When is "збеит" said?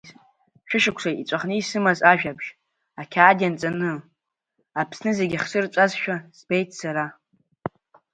6.37-6.69